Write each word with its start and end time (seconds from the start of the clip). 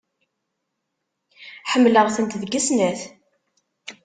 Ḥemmleɣ-tent 1.71 2.39
deg 2.41 2.53
snat. 2.67 3.01